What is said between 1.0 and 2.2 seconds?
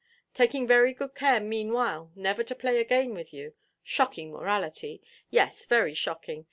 care meanwhile